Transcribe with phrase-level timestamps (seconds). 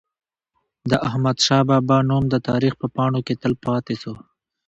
[0.89, 4.13] د احمد شاه بابا نوم د تاریخ په پاڼو کي تل پاتي سو.